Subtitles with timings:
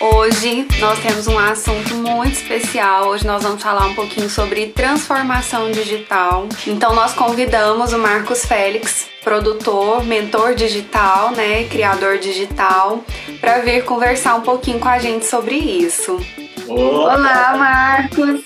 [0.00, 3.08] Hoje nós temos um assunto muito especial.
[3.08, 6.48] Hoje nós vamos falar um pouquinho sobre transformação digital.
[6.66, 13.04] Então nós convidamos o Marcos Félix, produtor, mentor digital, né, criador digital,
[13.42, 16.18] para vir conversar um pouquinho com a gente sobre isso.
[16.66, 18.40] Olá, Olá Marcos.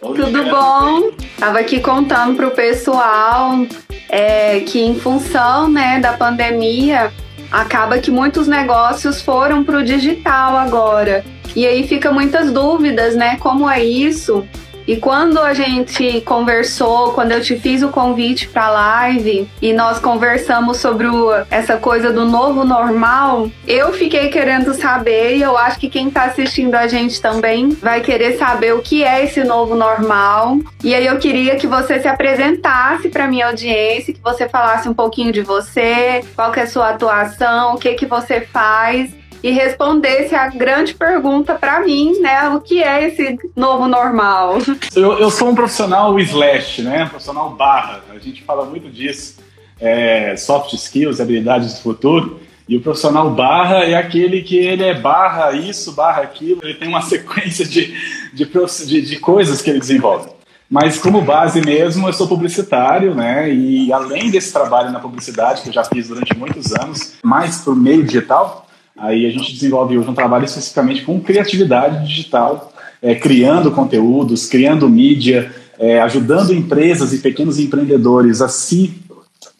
[0.00, 1.10] Tudo bom?
[1.40, 3.66] Tava aqui contando pro pessoal
[4.08, 7.12] é, que em função né, da pandemia
[7.54, 11.24] acaba que muitos negócios foram para o digital agora.
[11.54, 13.36] E aí fica muitas dúvidas, né?
[13.36, 14.44] Como é isso?
[14.86, 19.98] E quando a gente conversou, quando eu te fiz o convite para live e nós
[19.98, 25.78] conversamos sobre o, essa coisa do novo normal, eu fiquei querendo saber e eu acho
[25.78, 29.74] que quem está assistindo a gente também vai querer saber o que é esse novo
[29.74, 30.58] normal.
[30.82, 34.94] E aí eu queria que você se apresentasse para minha audiência, que você falasse um
[34.94, 39.10] pouquinho de você, qual que é a sua atuação, o que que você faz
[39.44, 42.48] e respondesse a grande pergunta para mim, né?
[42.48, 44.56] O que é esse novo normal?
[44.96, 47.04] Eu, eu sou um profissional slash, né?
[47.04, 48.02] Um profissional barra.
[48.08, 49.36] A gente fala muito disso.
[49.78, 52.40] É, soft skills, habilidades do futuro.
[52.66, 56.88] E o profissional barra é aquele que ele é barra isso, barra aquilo, ele tem
[56.88, 57.92] uma sequência de,
[58.32, 58.46] de,
[58.86, 60.30] de, de coisas que ele desenvolve.
[60.70, 63.52] Mas como base mesmo, eu sou publicitário, né?
[63.52, 67.76] E além desse trabalho na publicidade, que eu já fiz durante muitos anos, mais por
[67.76, 68.63] meio digital,
[68.96, 74.88] Aí a gente desenvolve hoje um trabalho especificamente com criatividade digital, é, criando conteúdos, criando
[74.88, 79.02] mídia, é, ajudando empresas e pequenos empreendedores a se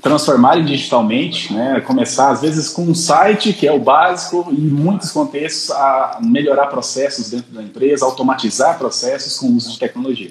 [0.01, 1.81] transformarem digitalmente, né?
[1.81, 6.67] começar às vezes com um site que é o básico em muitos contextos a melhorar
[6.67, 10.31] processos dentro da empresa, automatizar processos com o uso de tecnologia.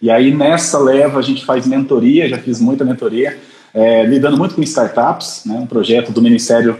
[0.00, 3.38] E aí nessa leva a gente faz mentoria, já fiz muita mentoria,
[3.74, 5.54] é, lidando muito com startups, né?
[5.54, 6.78] um projeto do Ministério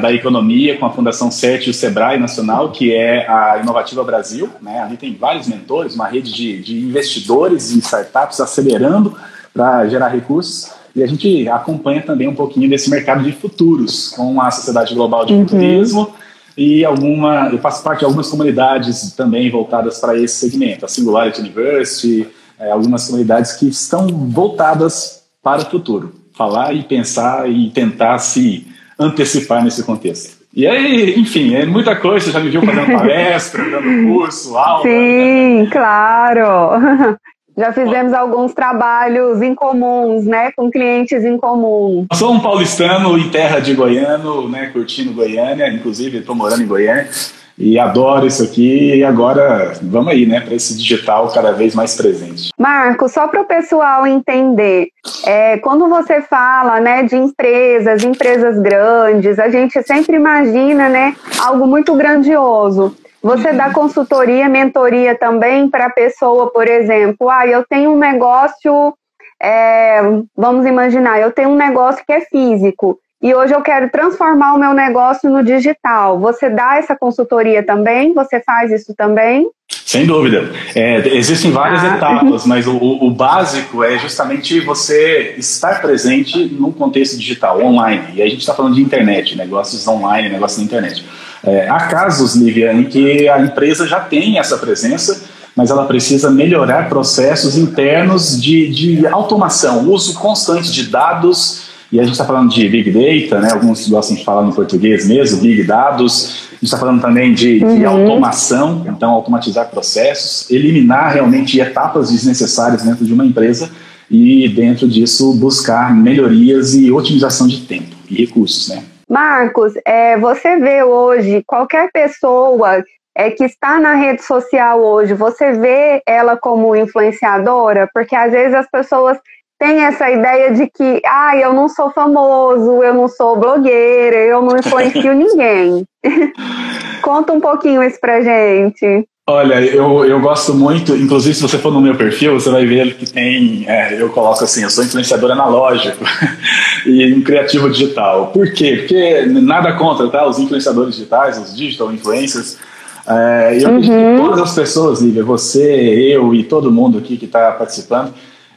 [0.00, 4.50] da economia com a Fundação CET e o Sebrae Nacional, que é a Inovativa Brasil.
[4.60, 4.80] Né?
[4.80, 9.16] Ali tem vários mentores, uma rede de, de investidores e startups acelerando
[9.54, 10.72] para gerar recursos.
[10.96, 15.24] E a gente acompanha também um pouquinho desse mercado de futuros com a Sociedade Global
[15.24, 15.46] de uhum.
[15.46, 16.12] Futurismo
[16.56, 21.40] e alguma, eu faço parte de algumas comunidades também voltadas para esse segmento, a Singularity
[21.40, 22.28] University,
[22.58, 28.66] é, algumas comunidades que estão voltadas para o futuro, falar e pensar e tentar se
[28.98, 30.42] antecipar nesse contexto.
[30.54, 34.82] E aí, enfim, é muita coisa, você já me viu fazendo palestra, dando curso, aula.
[34.82, 37.18] Sim, claro.
[37.56, 42.06] Já fizemos alguns trabalhos em comuns, né, com clientes em comum.
[42.10, 46.66] Eu sou um paulistano em terra de Goiano, né, curtindo Goiânia, inclusive estou morando em
[46.66, 47.10] Goiânia.
[47.58, 48.96] E adoro isso aqui.
[48.96, 52.50] E agora vamos aí, né, para esse digital cada vez mais presente.
[52.58, 54.88] Marco, só para o pessoal entender,
[55.26, 61.66] é, quando você fala, né, de empresas, empresas grandes, a gente sempre imagina, né, algo
[61.66, 62.96] muito grandioso.
[63.22, 63.56] Você uhum.
[63.56, 68.92] dá consultoria, mentoria também para a pessoa, por exemplo, ah, eu tenho um negócio,
[69.40, 70.00] é,
[70.36, 74.58] vamos imaginar, eu tenho um negócio que é físico e hoje eu quero transformar o
[74.58, 76.18] meu negócio no digital.
[76.18, 78.12] Você dá essa consultoria também?
[78.14, 79.48] Você faz isso também?
[79.86, 80.50] Sem dúvida.
[80.74, 81.96] É, existem várias ah.
[81.96, 88.06] etapas, mas o, o, básico é justamente você estar presente num contexto digital, online.
[88.14, 91.04] E a gente está falando de internet, negócios online, negócios na internet.
[91.44, 95.22] É, há casos, Lívia, em que a empresa já tem essa presença,
[95.54, 102.04] mas ela precisa melhorar processos internos de, de automação, uso constante de dados e a
[102.04, 103.52] gente está falando de Big Data, né?
[103.52, 106.48] alguns gostam de falar no português mesmo, Big Dados.
[106.50, 107.86] A gente está falando também de, de uhum.
[107.86, 113.70] automação, então automatizar processos, eliminar realmente etapas desnecessárias dentro de uma empresa
[114.10, 118.82] e dentro disso buscar melhorias e otimização de tempo e recursos, né?
[119.06, 122.82] Marcos, é, você vê hoje qualquer pessoa
[123.14, 127.86] é, que está na rede social hoje, você vê ela como influenciadora?
[127.92, 129.18] Porque às vezes as pessoas
[129.62, 134.42] tem essa ideia de que, ah, eu não sou famoso, eu não sou blogueira, eu
[134.42, 135.86] não influencio ninguém.
[137.00, 139.06] Conta um pouquinho isso pra gente.
[139.28, 142.94] Olha, eu, eu gosto muito, inclusive se você for no meu perfil, você vai ver
[142.94, 146.04] que tem, é, eu coloco assim, eu sou influenciador analógico
[146.84, 148.32] e um criativo digital.
[148.32, 148.78] Por quê?
[148.78, 150.26] Porque nada contra, tá?
[150.26, 152.58] Os influenciadores digitais, os digital influencers,
[153.06, 154.16] é, eu uhum.
[154.16, 158.12] todas as pessoas, Lívia, você, eu e todo mundo aqui que está participando,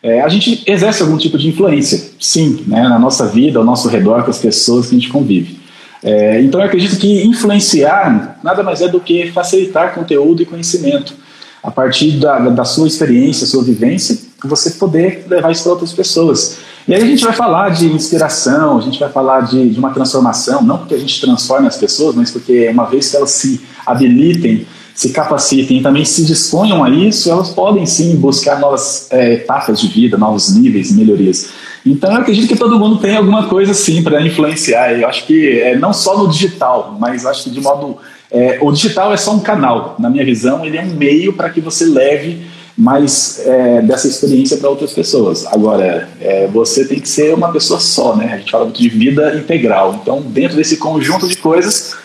[0.06, 3.90] é, a gente exerce algum tipo de influência, sim, né, na nossa vida, ao nosso
[3.90, 5.58] redor, com as pessoas que a gente convive.
[6.04, 11.16] É, então eu acredito que influenciar nada mais é do que facilitar conteúdo e conhecimento.
[11.64, 16.60] A partir da, da sua experiência, sua vivência, você poder levar isso para outras pessoas.
[16.88, 19.90] E aí a gente vai falar de inspiração, a gente vai falar de, de uma
[19.90, 23.60] transformação, não porque a gente transforme as pessoas, mas porque uma vez que elas se
[23.84, 29.34] habilitem, se capacitem e também se disponham a isso, elas podem sim buscar novas é,
[29.34, 31.50] etapas de vida, novos níveis, melhorias.
[31.86, 34.94] Então eu acredito que todo mundo tem alguma coisa sim para influenciar.
[34.94, 37.98] Eu acho que é, não só no digital, mas acho que de modo.
[38.32, 41.50] É, o digital é só um canal, na minha visão, ele é um meio para
[41.50, 42.46] que você leve
[42.78, 45.46] mais é, dessa experiência para outras pessoas.
[45.46, 48.34] Agora, é, você tem que ser uma pessoa só, né?
[48.34, 50.00] A gente fala muito de vida integral.
[50.02, 51.96] Então, dentro desse conjunto de coisas,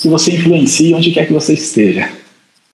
[0.00, 2.19] que você influencia onde quer que você esteja.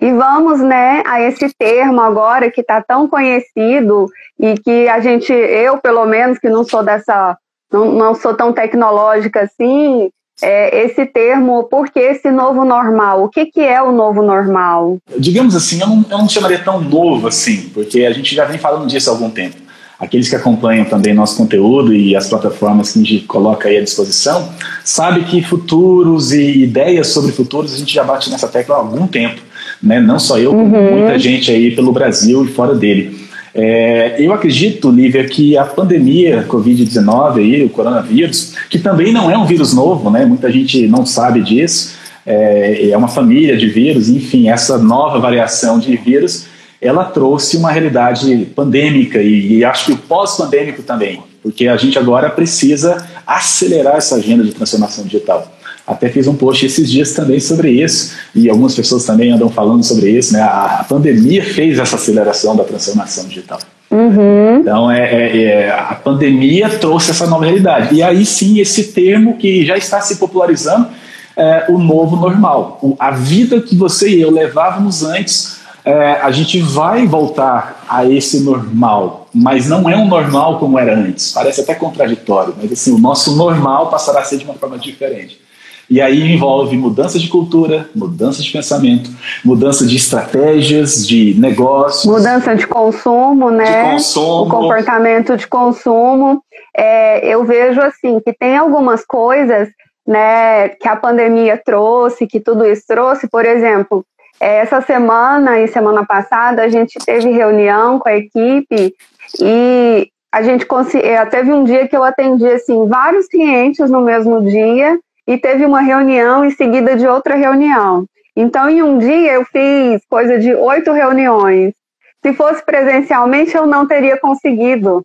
[0.00, 4.06] E vamos, né, a esse termo agora que está tão conhecido
[4.38, 7.36] e que a gente, eu pelo menos, que não sou dessa,
[7.72, 10.10] não, não sou tão tecnológica assim,
[10.42, 13.24] é, esse termo, por que esse novo normal?
[13.24, 14.98] O que, que é o novo normal?
[15.18, 18.58] Digamos assim, eu não, eu não chamaria tão novo assim, porque a gente já vem
[18.58, 19.56] falando disso há algum tempo.
[19.98, 23.82] Aqueles que acompanham também nosso conteúdo e as plataformas que a gente coloca aí à
[23.82, 24.52] disposição,
[24.84, 29.06] sabe que futuros e ideias sobre futuros a gente já bate nessa tecla há algum
[29.06, 29.40] tempo.
[29.82, 30.00] Né?
[30.00, 30.98] Não só eu, como uhum.
[30.98, 33.26] muita gente aí pelo Brasil e fora dele.
[33.58, 39.38] É, eu acredito, Lívia, que a pandemia Covid-19, aí, o coronavírus, que também não é
[39.38, 40.26] um vírus novo, né?
[40.26, 41.94] muita gente não sabe disso,
[42.26, 46.46] é, é uma família de vírus, enfim, essa nova variação de vírus,
[46.82, 51.98] ela trouxe uma realidade pandêmica e, e acho que o pós-pandêmico também, porque a gente
[51.98, 55.55] agora precisa acelerar essa agenda de transformação digital.
[55.86, 59.84] Até fiz um post esses dias também sobre isso, e algumas pessoas também andam falando
[59.84, 60.32] sobre isso.
[60.32, 60.40] Né?
[60.40, 63.58] A, pandemia fez essa aceleração da transformação digital.
[63.90, 64.58] Uhum.
[64.60, 67.94] Então, é, é, é, a pandemia trouxe essa nova realidade.
[67.94, 70.88] E aí sim, esse termo que já está se popularizando,
[71.36, 72.78] é o novo normal.
[72.82, 78.04] O, a vida que você e eu levávamos antes, é, a gente vai voltar a
[78.04, 81.32] esse normal, mas não é um normal como era antes.
[81.32, 85.45] Parece até contraditório, mas assim, o nosso normal passará a ser de uma forma diferente.
[85.88, 89.10] E aí envolve mudança de cultura, mudança de pensamento,
[89.44, 92.04] mudança de estratégias, de negócios.
[92.04, 93.84] Mudança de consumo, né?
[93.84, 94.42] De consumo.
[94.42, 96.42] O comportamento de consumo.
[96.76, 99.68] É, eu vejo assim que tem algumas coisas
[100.06, 104.04] né, que a pandemia trouxe, que tudo isso trouxe, por exemplo,
[104.40, 108.94] é, essa semana e semana passada a gente teve reunião com a equipe
[109.40, 110.66] e a gente
[111.02, 115.64] é, teve um dia que eu atendi assim vários clientes no mesmo dia e teve
[115.64, 118.06] uma reunião em seguida de outra reunião.
[118.36, 121.74] Então, em um dia, eu fiz coisa de oito reuniões.
[122.22, 125.02] Se fosse presencialmente, eu não teria conseguido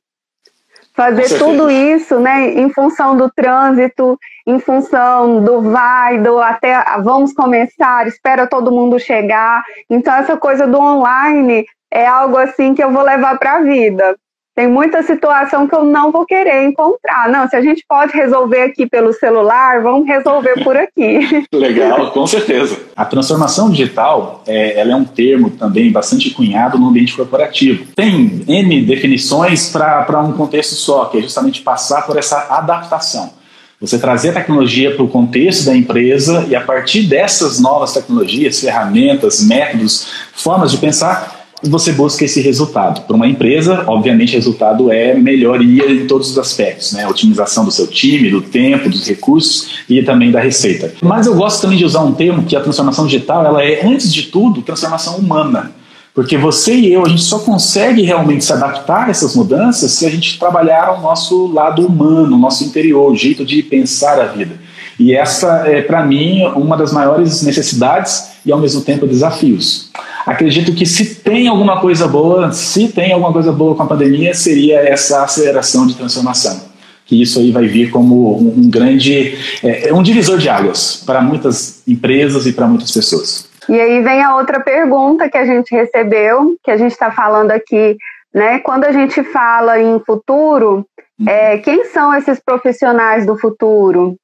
[0.93, 7.33] fazer tudo isso, né, em função do trânsito, em função do vai, do até vamos
[7.33, 9.63] começar, espera todo mundo chegar.
[9.89, 14.15] Então, essa coisa do online é algo assim que eu vou levar para a vida.
[14.53, 17.29] Tem muita situação que eu não vou querer encontrar.
[17.29, 21.47] Não, se a gente pode resolver aqui pelo celular, vamos resolver por aqui.
[21.53, 22.77] Legal, com certeza.
[22.93, 27.85] A transformação digital é, ela é um termo também bastante cunhado no ambiente corporativo.
[27.95, 33.33] Tem N definições para um contexto só, que é justamente passar por essa adaptação.
[33.79, 38.59] Você trazer a tecnologia para o contexto da empresa e a partir dessas novas tecnologias,
[38.59, 43.01] ferramentas, métodos, formas de pensar, você busca esse resultado.
[43.01, 47.07] Para uma empresa, obviamente, o resultado é melhoria em todos os aspectos, né?
[47.07, 50.93] Otimização do seu time, do tempo, dos recursos e também da receita.
[51.01, 54.13] Mas eu gosto também de usar um termo que a transformação digital, ela é, antes
[54.13, 55.71] de tudo, transformação humana.
[56.13, 60.05] Porque você e eu, a gente só consegue realmente se adaptar a essas mudanças se
[60.05, 64.25] a gente trabalhar o nosso lado humano, o nosso interior, o jeito de pensar a
[64.25, 64.59] vida.
[64.99, 69.89] E essa é, para mim, uma das maiores necessidades e, ao mesmo tempo, desafios.
[70.25, 74.33] Acredito que se tem alguma coisa boa, se tem alguma coisa boa com a pandemia,
[74.33, 76.69] seria essa aceleração de transformação.
[77.05, 81.21] Que isso aí vai vir como um, grande, é, é um divisor de águas para
[81.21, 83.49] muitas empresas e para muitas pessoas.
[83.67, 87.51] E aí vem a outra pergunta que a gente recebeu, que a gente está falando
[87.51, 87.97] aqui,
[88.33, 88.59] né?
[88.59, 90.85] Quando a gente fala em futuro,
[91.27, 94.15] é, quem são esses profissionais do futuro?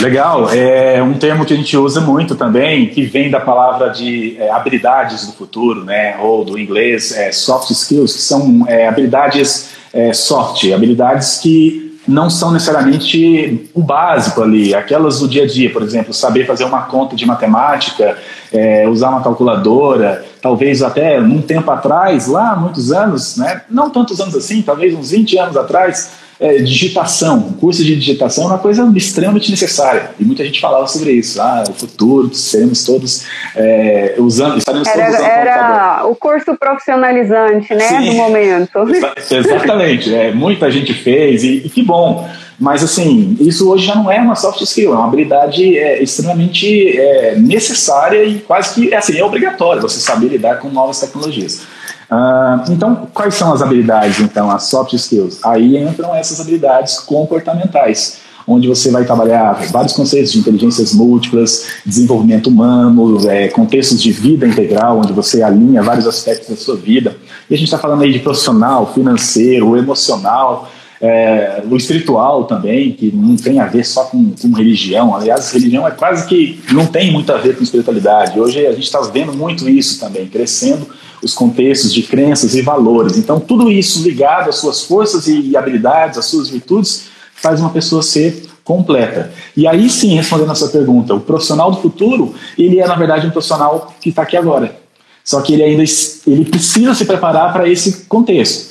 [0.00, 4.36] Legal, é um termo que a gente usa muito também, que vem da palavra de
[4.38, 6.16] é, habilidades do futuro, né?
[6.20, 12.30] Ou do inglês é, soft skills, que são é, habilidades é, soft, habilidades que não
[12.30, 16.82] são necessariamente o básico ali, aquelas do dia a dia, por exemplo, saber fazer uma
[16.82, 18.16] conta de matemática,
[18.52, 23.62] é, usar uma calculadora, talvez até num tempo atrás, lá muitos anos, né?
[23.68, 28.44] Não tantos anos assim, talvez uns 20 anos atrás, é, digitação, o curso de digitação
[28.44, 30.12] é uma coisa extremamente necessária.
[30.18, 31.40] E muita gente falava sobre isso.
[31.40, 37.74] Ah, o futuro, seremos todos é, usando, estaremos era, todos usando Era o curso profissionalizante,
[37.74, 38.78] né, Sim, do momento.
[39.30, 40.14] exatamente.
[40.14, 42.26] É, muita gente fez e, e que bom.
[42.58, 46.98] Mas, assim, isso hoje já não é uma soft skill, é uma habilidade é, extremamente
[46.98, 51.62] é, necessária e quase que assim, é obrigatória você saber lidar com novas tecnologias.
[52.10, 55.38] Uh, então, quais são as habilidades, então, as soft skills?
[55.44, 62.48] Aí entram essas habilidades comportamentais, onde você vai trabalhar vários conceitos de inteligências múltiplas, desenvolvimento
[62.48, 67.16] humano, é, contextos de vida integral, onde você alinha vários aspectos da sua vida.
[67.48, 70.68] E a gente está falando aí de profissional, financeiro, emocional,
[71.00, 75.14] é, o espiritual também, que não tem a ver só com, com, religião.
[75.14, 78.38] Aliás, religião é quase que não tem muito a ver com espiritualidade.
[78.38, 80.86] Hoje a gente está vendo muito isso também, crescendo
[81.22, 83.16] os contextos de crenças e valores.
[83.16, 87.04] Então, tudo isso ligado às suas forças e habilidades, às suas virtudes,
[87.34, 89.32] faz uma pessoa ser completa.
[89.56, 93.26] E aí sim, respondendo a sua pergunta, o profissional do futuro, ele é na verdade
[93.26, 94.78] um profissional que está aqui agora.
[95.24, 95.84] Só que ele ainda
[96.26, 98.69] ele precisa se preparar para esse contexto.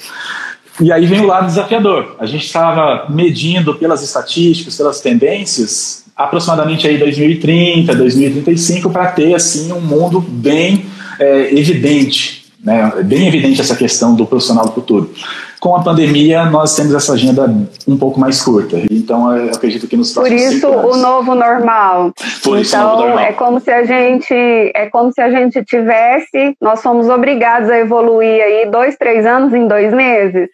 [0.81, 2.15] E aí vem o lado desafiador.
[2.19, 9.71] A gente estava medindo pelas estatísticas, pelas tendências, aproximadamente aí 2030, 2035, para ter assim
[9.71, 10.85] um mundo bem
[11.19, 12.91] é, evidente né?
[12.97, 15.11] É bem evidente essa questão do profissional do futuro.
[15.59, 17.53] Com a pandemia, nós temos essa agenda
[17.85, 18.81] um pouco mais curta.
[18.89, 22.13] Então, eu acredito que nos próximos Por isso, o novo normal.
[22.41, 23.25] Por então, isso, o novo então, normal.
[23.25, 27.77] é como se a gente é como se a gente tivesse, nós somos obrigados a
[27.77, 30.47] evoluir aí dois, três anos em dois meses.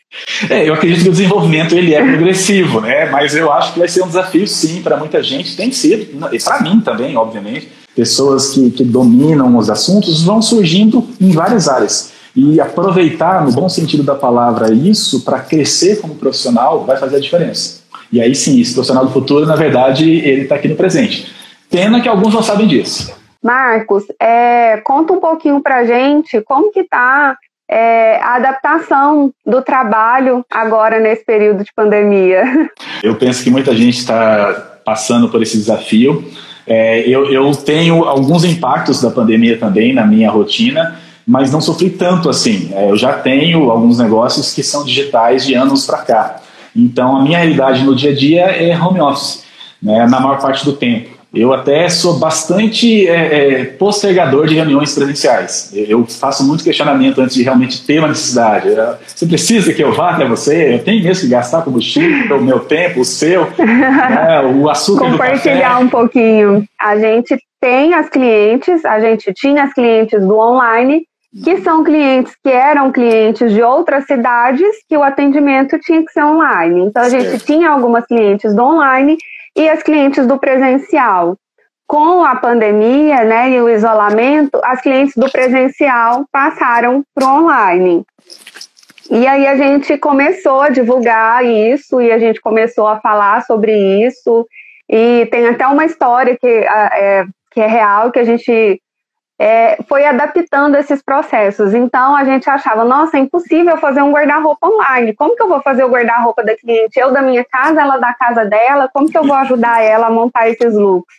[0.49, 3.05] É, eu acredito que o desenvolvimento ele é progressivo, né?
[3.05, 5.55] Mas eu acho que vai ser um desafio, sim, para muita gente.
[5.55, 11.07] Tem sido, e para mim também, obviamente pessoas que, que dominam os assuntos vão surgindo
[11.19, 12.13] em várias áreas.
[12.35, 17.19] E aproveitar, no bom sentido da palavra, isso para crescer como profissional vai fazer a
[17.19, 17.81] diferença.
[18.11, 21.33] E aí sim, esse profissional do futuro, na verdade, ele está aqui no presente.
[21.69, 23.13] Pena que alguns não sabem disso.
[23.41, 27.37] Marcos, é, conta um pouquinho para gente como que está
[27.69, 32.43] é, a adaptação do trabalho agora nesse período de pandemia.
[33.03, 36.23] Eu penso que muita gente está passando por esse desafio.
[36.67, 41.89] É, eu, eu tenho alguns impactos da pandemia também na minha rotina, mas não sofri
[41.89, 42.71] tanto assim.
[42.73, 46.35] É, eu já tenho alguns negócios que são digitais de anos para cá.
[46.75, 49.43] Então, a minha realidade no dia a dia é home office,
[49.81, 51.14] né, na maior parte do tempo.
[51.35, 55.69] Eu até sou bastante é, é, postergador de reuniões presenciais.
[55.73, 58.69] Eu faço muito questionamento antes de realmente ter uma necessidade.
[59.05, 60.75] Você precisa que eu vá até você?
[60.75, 65.79] Eu tenho mesmo que gastar combustível, o meu tempo, o seu, né, o açúcar Compartilhar
[65.79, 66.63] um pouquinho.
[66.79, 71.03] A gente tem as clientes, a gente tinha as clientes do online,
[71.43, 76.23] que são clientes que eram clientes de outras cidades, que o atendimento tinha que ser
[76.23, 76.85] online.
[76.85, 77.45] Então, a gente certo.
[77.45, 79.17] tinha algumas clientes do online
[79.55, 81.37] e as clientes do presencial.
[81.87, 88.03] Com a pandemia né, e o isolamento, as clientes do presencial passaram para o online.
[89.09, 93.71] E aí a gente começou a divulgar isso e a gente começou a falar sobre
[94.03, 94.47] isso.
[94.89, 98.81] E tem até uma história que é, que é real, que a gente
[99.39, 101.73] é, foi adaptando esses processos.
[101.73, 105.13] Então a gente achava, nossa, é impossível fazer um guarda-roupa online.
[105.13, 106.99] Como que eu vou fazer o guarda-roupa da cliente?
[106.99, 108.89] Eu da minha casa, ela da casa dela.
[108.93, 111.15] Como que eu vou ajudar ela a montar esses looks?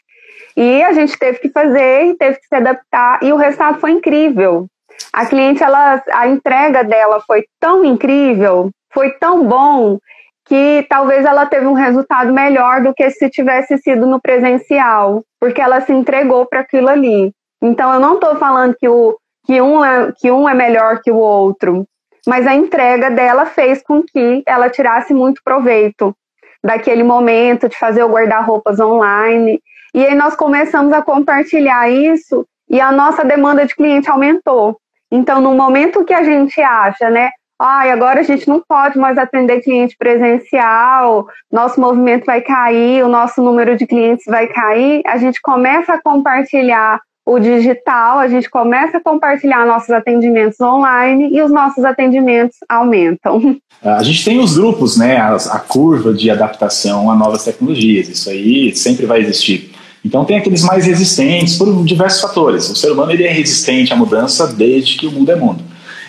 [0.56, 4.66] E a gente teve que fazer, teve que se adaptar e o resultado foi incrível.
[5.12, 9.98] A cliente, ela, a entrega dela foi tão incrível, foi tão bom
[10.46, 15.60] que talvez ela teve um resultado melhor do que se tivesse sido no presencial, porque
[15.60, 17.32] ela se entregou para aquilo ali.
[17.62, 21.10] Então eu não estou falando que, o, que, um é, que um é melhor que
[21.10, 21.86] o outro,
[22.26, 26.14] mas a entrega dela fez com que ela tirasse muito proveito
[26.62, 29.60] daquele momento de fazer o guarda-roupas online.
[29.94, 34.76] E aí nós começamos a compartilhar isso e a nossa demanda de cliente aumentou.
[35.10, 38.98] Então, no momento que a gente acha, né, ai, ah, agora a gente não pode
[38.98, 45.02] mais atender cliente presencial, nosso movimento vai cair, o nosso número de clientes vai cair,
[45.06, 51.28] a gente começa a compartilhar o digital, a gente começa a compartilhar nossos atendimentos online
[51.32, 53.56] e os nossos atendimentos aumentam.
[53.82, 58.30] A gente tem os grupos, né, a, a, curva de adaptação a novas tecnologias, isso
[58.30, 59.70] aí sempre vai existir.
[60.02, 62.68] Então tem aqueles mais resistentes por diversos fatores.
[62.70, 65.62] O ser humano ele é resistente à mudança desde que o mundo é mundo.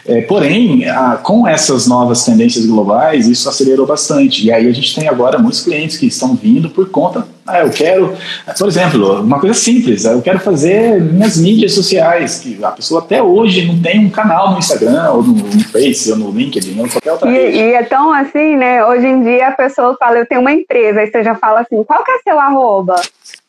[0.07, 4.45] É, porém, a, com essas novas tendências globais, isso acelerou bastante.
[4.45, 7.27] E aí a gente tem agora muitos clientes que estão vindo por conta.
[7.45, 8.13] Ah, eu quero,
[8.57, 13.23] por exemplo, uma coisa simples, eu quero fazer minhas mídias sociais, que a pessoa até
[13.23, 16.89] hoje não tem um canal no Instagram, ou no, no Face, ou no LinkedIn, ou
[16.89, 18.85] qualquer outra e, e, é tão assim, né?
[18.85, 21.81] Hoje em dia a pessoa fala, eu tenho uma empresa, aí você já fala assim,
[21.85, 22.95] qual que é seu arroba?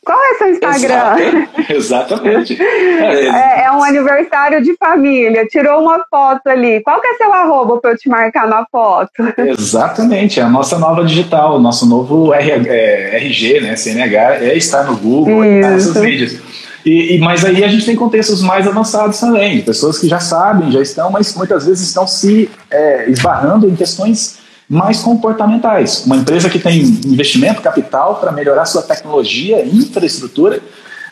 [0.04, 1.46] Qual é seu Instagram?
[1.68, 2.58] Exatamente.
[2.98, 5.46] É, é, um aniversário de família.
[5.46, 6.82] Tirou uma foto ali.
[6.82, 9.10] Qual que é seu arroba para eu te marcar na foto?
[9.38, 10.40] Exatamente.
[10.40, 13.76] É a nossa nova digital, nosso novo R, é, RG, né?
[13.76, 16.40] CNH, é estar no Google, é estar nessas mídias.
[16.84, 20.72] E, e, mas aí a gente tem contextos mais avançados também, pessoas que já sabem,
[20.72, 26.04] já estão, mas muitas vezes estão se é, esbarrando em questões mais comportamentais.
[26.04, 30.60] Uma empresa que tem investimento capital para melhorar sua tecnologia, infraestrutura,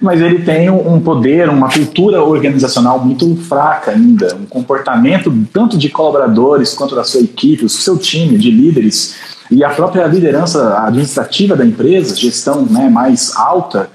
[0.01, 5.89] mas ele tem um poder, uma cultura organizacional muito fraca ainda, um comportamento tanto de
[5.89, 9.15] colaboradores quanto da sua equipe, o seu time de líderes
[9.51, 13.89] e a própria liderança administrativa da empresa, gestão né, mais alta,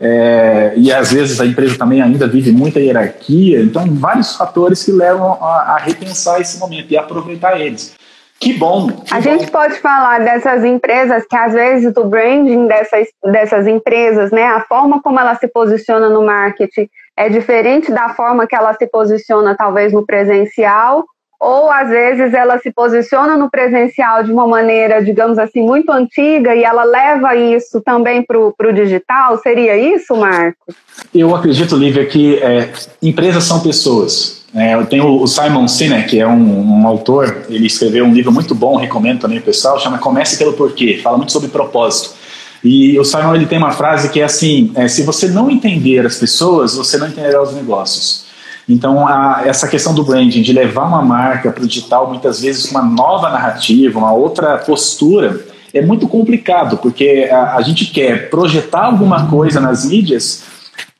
[0.00, 4.92] é, e às vezes a empresa também ainda vive muita hierarquia, então vários fatores que
[4.92, 7.97] levam a, a repensar esse momento e aproveitar eles.
[8.40, 8.88] Que bom!
[8.88, 9.22] Que a bom.
[9.22, 14.60] gente pode falar dessas empresas que às vezes o branding dessas, dessas empresas, né, a
[14.60, 19.56] forma como ela se posiciona no marketing é diferente da forma que ela se posiciona
[19.56, 21.04] talvez no presencial,
[21.40, 26.54] ou às vezes ela se posiciona no presencial de uma maneira, digamos assim, muito antiga
[26.54, 29.38] e ela leva isso também para o digital.
[29.38, 30.74] Seria isso, Marcos?
[31.14, 34.38] Eu acredito, Lívia, que é, empresas são pessoas.
[34.54, 38.32] É, eu tenho o Simon Sinek, que é um, um, autor, ele escreveu um livro
[38.32, 42.16] muito bom, recomendo também pessoal, chama Comece pelo Porquê, fala muito sobre propósito.
[42.64, 46.04] E o Simon ele tem uma frase que é assim: é, se você não entender
[46.04, 48.26] as pessoas, você não entenderá os negócios.
[48.68, 52.70] Então, a, essa questão do branding, de levar uma marca para o digital, muitas vezes
[52.70, 55.40] uma nova narrativa, uma outra postura,
[55.72, 60.42] é muito complicado, porque a, a gente quer projetar alguma coisa nas mídias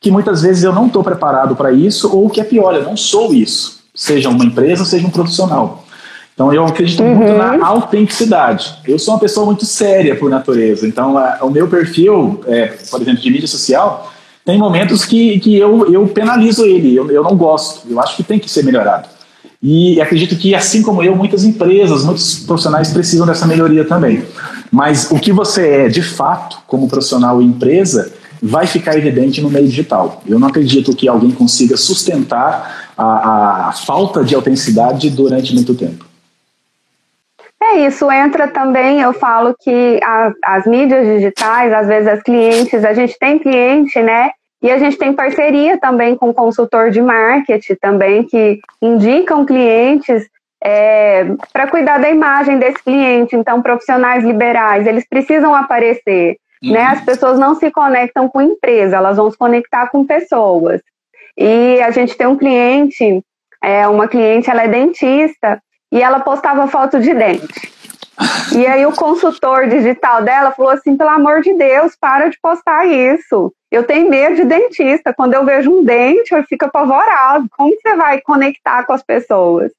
[0.00, 2.84] que muitas vezes eu não estou preparado para isso, ou o que é pior, eu
[2.84, 5.84] não sou isso, seja uma empresa, seja um profissional.
[6.32, 7.16] Então eu acredito uhum.
[7.16, 8.72] muito na autenticidade.
[8.86, 13.02] Eu sou uma pessoa muito séria por natureza, então a, o meu perfil, é, por
[13.02, 14.12] exemplo, de mídia social,
[14.48, 18.22] tem momentos que, que eu, eu penalizo ele, eu, eu não gosto, eu acho que
[18.22, 19.06] tem que ser melhorado.
[19.62, 24.24] E acredito que, assim como eu, muitas empresas, muitos profissionais precisam dessa melhoria também.
[24.72, 28.10] Mas o que você é de fato, como profissional e empresa,
[28.42, 30.22] vai ficar evidente no meio digital.
[30.26, 36.07] Eu não acredito que alguém consiga sustentar a, a falta de autenticidade durante muito tempo.
[37.70, 42.82] É isso, entra também, eu falo que a, as mídias digitais, às vezes as clientes,
[42.82, 44.30] a gente tem cliente, né?
[44.62, 50.26] E a gente tem parceria também com consultor de marketing também, que indicam clientes
[50.64, 53.36] é, para cuidar da imagem desse cliente.
[53.36, 56.36] Então, profissionais liberais, eles precisam aparecer.
[56.62, 56.72] Uhum.
[56.72, 56.82] Né?
[56.84, 60.80] As pessoas não se conectam com empresa, elas vão se conectar com pessoas.
[61.36, 63.22] E a gente tem um cliente,
[63.62, 67.72] é, uma cliente, ela é dentista, e ela postava foto de dente.
[68.54, 72.86] E aí o consultor digital dela falou assim, pelo amor de Deus, para de postar
[72.86, 73.52] isso.
[73.70, 75.14] Eu tenho medo de dentista.
[75.14, 77.46] Quando eu vejo um dente, eu fico apavorado.
[77.56, 79.70] Como você vai conectar com as pessoas?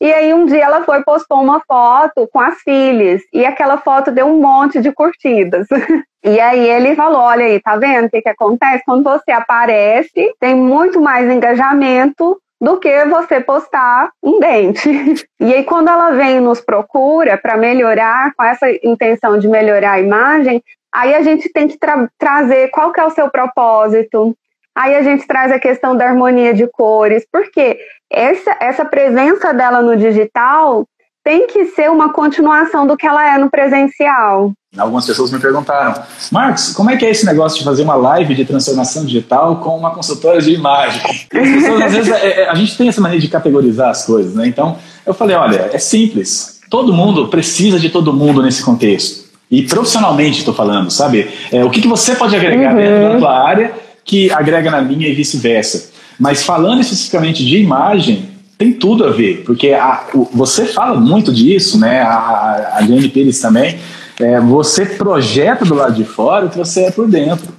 [0.00, 4.10] E aí um dia ela foi postou uma foto com as filhas e aquela foto
[4.10, 5.66] deu um monte de curtidas.
[6.24, 8.82] E aí ele falou: olha aí, tá vendo o que, que acontece?
[8.84, 14.88] Quando você aparece, tem muito mais engajamento do que você postar um dente.
[15.38, 19.92] E aí, quando ela vem e nos procura para melhorar, com essa intenção de melhorar
[19.92, 24.34] a imagem, aí a gente tem que tra trazer qual que é o seu propósito.
[24.74, 27.78] Aí a gente traz a questão da harmonia de cores, porque
[28.10, 30.86] essa, essa presença dela no digital
[31.26, 34.52] tem que ser uma continuação do que ela é no presencial.
[34.78, 38.32] Algumas pessoas me perguntaram, Marcos, como é que é esse negócio de fazer uma live
[38.32, 41.02] de transformação digital com uma consultora de imagem?
[41.28, 44.46] Pessoas, às vezes, é, é, a gente tem essa maneira de categorizar as coisas, né?
[44.46, 46.60] Então, eu falei, olha, é simples.
[46.70, 49.26] Todo mundo precisa de todo mundo nesse contexto.
[49.50, 51.28] E profissionalmente estou falando, sabe?
[51.50, 52.76] É, o que, que você pode agregar uhum.
[52.76, 55.90] dentro da tua área que agrega na minha e vice-versa.
[56.20, 61.32] Mas falando especificamente de imagem, tem tudo a ver, porque a, o, você fala muito
[61.32, 62.00] disso, né?
[62.00, 63.78] A, a Jane Pires também.
[64.18, 67.55] É, você projeta do lado de fora o que você é por dentro.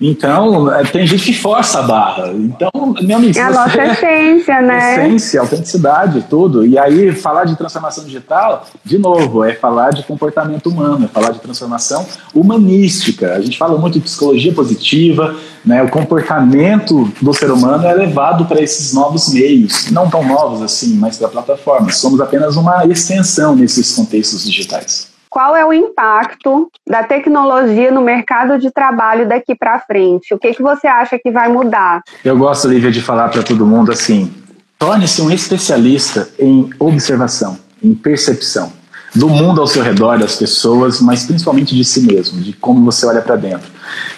[0.00, 2.28] Então, é, tem gente que força a barra.
[2.32, 2.70] Então,
[3.02, 4.94] meu amigo, é a nossa essência, né?
[4.94, 6.64] Essência, autenticidade, tudo.
[6.64, 11.32] E aí, falar de transformação digital, de novo, é falar de comportamento humano, é falar
[11.32, 13.34] de transformação humanística.
[13.34, 15.82] A gente fala muito de psicologia positiva, né?
[15.82, 20.94] O comportamento do ser humano é levado para esses novos meios, não tão novos assim,
[20.94, 21.98] mas para plataformas.
[21.98, 28.58] Somos apenas uma extensão nesses contextos digitais qual é o impacto da tecnologia no mercado
[28.58, 30.34] de trabalho daqui para frente?
[30.34, 32.02] O que, que você acha que vai mudar?
[32.24, 34.34] Eu gosto, Lívia, de falar para todo mundo assim:
[34.76, 38.72] torne-se um especialista em observação, em percepção
[39.14, 43.06] do mundo ao seu redor, das pessoas, mas principalmente de si mesmo, de como você
[43.06, 43.68] olha para dentro.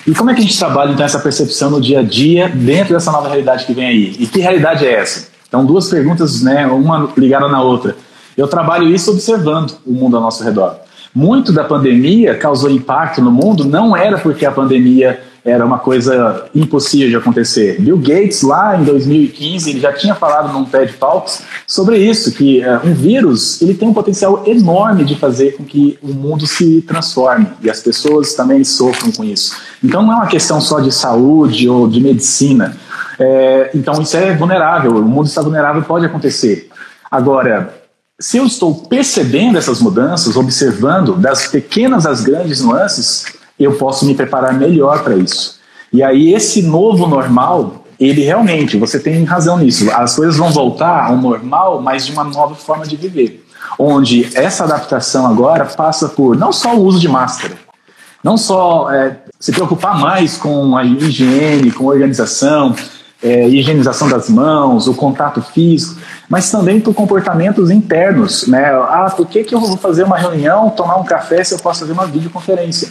[0.07, 2.95] E como é que a gente trabalha então essa percepção no dia a dia dentro
[2.95, 4.17] dessa nova realidade que vem aí?
[4.19, 5.29] E que realidade é essa?
[5.49, 7.97] Então, duas perguntas, né, uma ligada na outra.
[8.37, 10.81] Eu trabalho isso observando o mundo ao nosso redor
[11.15, 16.47] muito da pandemia causou impacto no mundo não era porque a pandemia era uma coisa
[16.55, 17.81] impossível de acontecer.
[17.81, 22.61] Bill Gates, lá em 2015, ele já tinha falado num TED Talks sobre isso, que
[22.61, 26.81] uh, um vírus ele tem um potencial enorme de fazer com que o mundo se
[26.83, 29.57] transforme e as pessoas também sofram com isso.
[29.83, 32.77] Então não é uma questão só de saúde ou de medicina.
[33.19, 36.69] É, então isso é vulnerável, o mundo está vulnerável, pode acontecer.
[37.11, 37.82] Agora,
[38.23, 43.25] se eu estou percebendo essas mudanças, observando das pequenas às grandes nuances,
[43.59, 45.59] eu posso me preparar melhor para isso.
[45.93, 51.07] E aí esse novo normal, ele realmente, você tem razão nisso, as coisas vão voltar
[51.07, 53.45] ao normal, mas de uma nova forma de viver,
[53.77, 57.57] onde essa adaptação agora passa por não só o uso de máscara,
[58.23, 62.73] não só é, se preocupar mais com a higiene, com a organização,
[63.23, 68.67] é, higienização das mãos, o contato físico, mas também por comportamentos internos, né?
[68.67, 71.81] Ah, por que, que eu vou fazer uma reunião, tomar um café se eu posso
[71.81, 72.89] fazer uma videoconferência?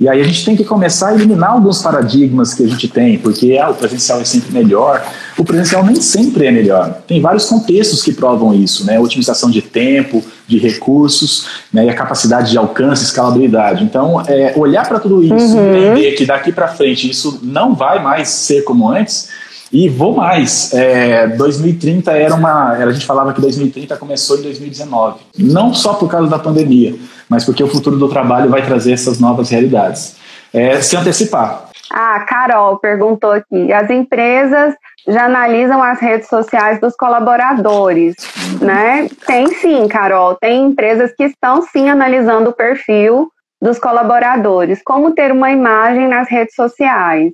[0.00, 3.18] E aí a gente tem que começar a eliminar alguns paradigmas que a gente tem,
[3.18, 5.00] porque ah, o presencial é sempre melhor.
[5.38, 7.02] O presencial nem sempre é melhor.
[7.06, 8.98] Tem vários contextos que provam isso, né?
[8.98, 11.86] Otimização de tempo, de recursos, né?
[11.86, 13.84] e a capacidade de alcance, escalabilidade.
[13.84, 15.76] Então, é, olhar para tudo isso, uhum.
[15.76, 19.28] entender que daqui para frente isso não vai mais ser como antes,
[19.72, 22.72] e vou mais, é, 2030 era uma.
[22.72, 25.20] A gente falava que 2030 começou em 2019.
[25.38, 26.94] Não só por causa da pandemia,
[27.26, 30.16] mas porque o futuro do trabalho vai trazer essas novas realidades.
[30.52, 31.70] É, se antecipar.
[31.90, 33.72] Ah, Carol perguntou aqui.
[33.72, 34.74] As empresas
[35.08, 38.14] já analisam as redes sociais dos colaboradores,
[38.60, 39.08] né?
[39.26, 40.34] Tem sim, Carol.
[40.34, 43.30] Tem empresas que estão sim analisando o perfil
[43.60, 44.82] dos colaboradores.
[44.84, 47.32] Como ter uma imagem nas redes sociais?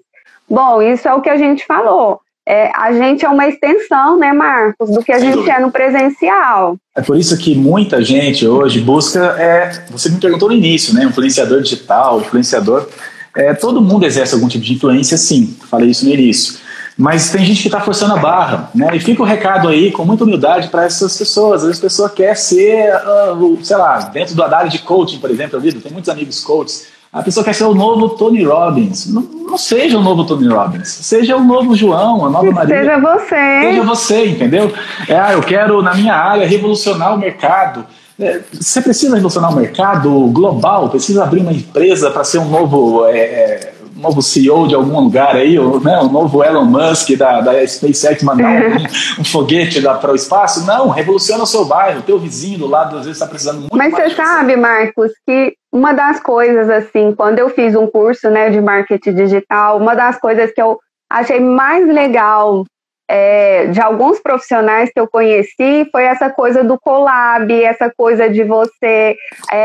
[0.49, 4.33] Bom, isso é o que a gente falou é, a gente é uma extensão, né,
[4.33, 6.79] Marcos, do que a gente é no presencial.
[6.97, 11.05] É por isso que muita gente hoje busca, é, você me perguntou no início, né,
[11.05, 12.89] influenciador digital, influenciador,
[13.37, 16.59] é, todo mundo exerce algum tipo de influência, sim, falei isso no início.
[16.97, 18.89] Mas tem gente que está forçando a barra, né?
[18.93, 21.61] E fica o recado aí com muita humildade para essas pessoas.
[21.61, 25.31] Às vezes a pessoa quer ser, uh, sei lá, dentro do área de coaching, por
[25.31, 29.07] exemplo, eu vi, tem muitos amigos coaches a pessoa quer ser o novo Tony Robbins.
[29.13, 30.89] Não, não, seja o novo Tony Robbins.
[30.89, 32.79] Seja o novo João, a nova Maria.
[32.79, 33.61] Seja você.
[33.63, 34.73] Seja você, entendeu?
[35.09, 37.87] É, ah, eu quero, na minha área, revolucionar o mercado.
[38.21, 43.07] É, você precisa revolucionar o mercado global, precisa abrir uma empresa para ser um novo
[43.07, 47.41] é, é novo CEO de algum lugar aí, o, né, o novo Elon Musk da,
[47.41, 50.67] da SpaceX mandar um, um foguete para o espaço.
[50.67, 53.77] Não, revoluciona o seu bairro, o teu vizinho do lado às vezes está precisando muito
[53.77, 58.51] Mas você sabe, Marcos, que uma das coisas, assim, quando eu fiz um curso né,
[58.51, 60.79] de marketing digital, uma das coisas que eu
[61.11, 62.65] achei mais legal
[63.11, 68.45] é, de alguns profissionais que eu conheci foi essa coisa do collab, essa coisa de
[68.45, 69.17] você.
[69.51, 69.57] É,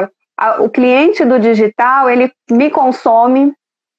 [0.00, 0.08] é,
[0.60, 3.52] o cliente do digital, ele me consome,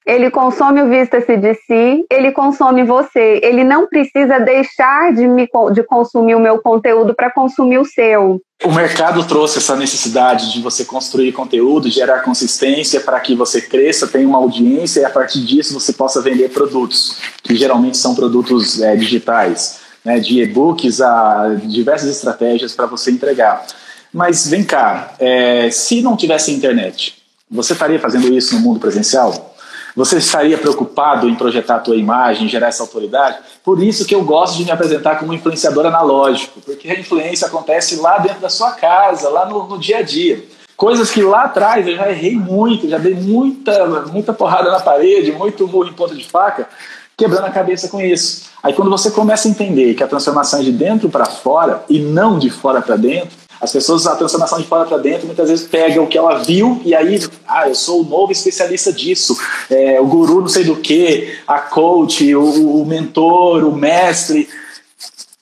[0.06, 3.40] ele consome o Vista-se de si, ele consome você.
[3.44, 8.42] Ele não precisa deixar de, me, de consumir o meu conteúdo para consumir o seu.
[8.64, 14.08] O mercado trouxe essa necessidade de você construir conteúdo, gerar consistência para que você cresça,
[14.08, 18.82] tenha uma audiência e a partir disso você possa vender produtos, que geralmente são produtos
[18.82, 23.66] é, digitais, né, de e-books a diversas estratégias para você entregar.
[24.14, 27.16] Mas vem cá, é, se não tivesse internet,
[27.50, 29.56] você estaria fazendo isso no mundo presencial?
[29.96, 33.40] Você estaria preocupado em projetar a tua imagem, gerar essa autoridade?
[33.64, 37.98] Por isso que eu gosto de me apresentar como influenciador analógico, porque a influência acontece
[37.98, 40.44] lá dentro da sua casa, lá no, no dia a dia.
[40.76, 45.32] Coisas que lá atrás eu já errei muito, já dei muita, muita porrada na parede,
[45.32, 46.70] muito burro em ponta de faca,
[47.18, 48.46] quebrando a cabeça com isso.
[48.64, 52.00] Aí quando você começa a entender que a transformação é de dentro para fora e
[52.00, 55.68] não de fora para dentro, As pessoas, a transformação de fora para dentro, muitas vezes
[55.68, 59.38] pega o que ela viu e aí, ah, eu sou o novo especialista disso,
[59.70, 64.48] é, o guru não sei do que, a coach, o, o, mentor, o mestre.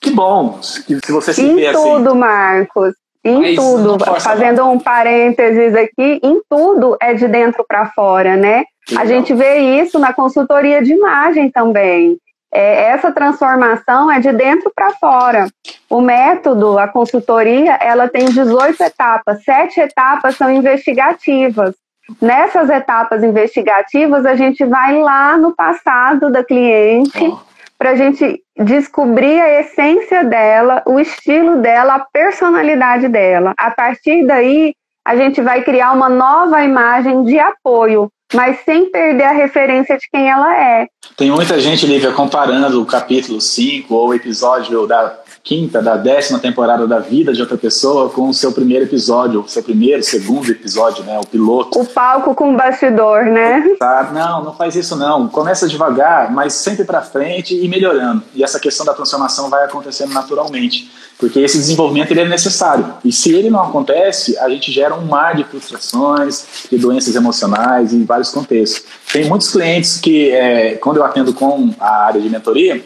[0.00, 1.78] Que bom que, se você se em vê assim.
[1.78, 2.94] Em tudo, Marcos.
[3.24, 3.98] Em Mas tudo.
[4.20, 8.64] Fazendo um parênteses aqui, em tudo é de dentro para fora, né?
[8.96, 12.16] A gente vê isso na consultoria de imagem também.
[12.52, 15.46] É, essa transformação é de dentro para fora.
[15.88, 21.74] O método, a consultoria, ela tem 18 etapas, sete etapas são investigativas.
[22.22, 27.38] Nessas etapas investigativas, a gente vai lá no passado da cliente oh.
[27.76, 33.52] para a gente descobrir a essência dela, o estilo dela, a personalidade dela.
[33.58, 34.74] A partir daí,
[35.06, 40.08] a gente vai criar uma nova imagem de apoio mas sem perder a referência de
[40.10, 40.86] quem ela é.
[41.16, 46.38] Tem muita gente, Lívia, comparando o capítulo 5 ou o episódio da quinta, da décima
[46.38, 50.50] temporada da vida de outra pessoa com o seu primeiro episódio, o seu primeiro, segundo
[50.50, 51.18] episódio, né?
[51.18, 51.80] O piloto.
[51.80, 53.64] O palco com o bastidor, né?
[53.78, 55.26] Tá, não, não faz isso não.
[55.26, 58.22] Começa devagar, mas sempre para frente e melhorando.
[58.34, 60.90] E essa questão da transformação vai acontecendo naturalmente.
[61.18, 62.94] Porque esse desenvolvimento ele é necessário.
[63.02, 67.94] E se ele não acontece, a gente gera um mar de frustrações, de doenças emocionais
[67.94, 68.84] em vários contextos.
[69.10, 72.84] Tem muitos clientes que, é, quando eu atendo com a área de mentoria,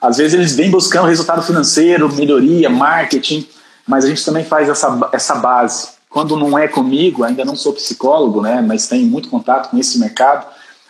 [0.00, 3.48] às vezes eles vêm buscando resultado financeiro, melhoria, marketing,
[3.86, 5.88] mas a gente também faz essa, essa base.
[6.08, 9.98] Quando não é comigo, ainda não sou psicólogo, né, mas tenho muito contato com esse
[9.98, 10.46] mercado,